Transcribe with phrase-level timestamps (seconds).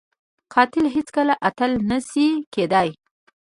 [0.53, 2.89] قاتل هیڅ کله اتل نه شي کېدای